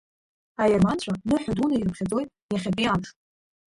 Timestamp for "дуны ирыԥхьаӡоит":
1.57-2.29